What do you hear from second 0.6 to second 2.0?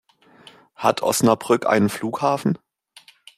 Hat Osnabrück einen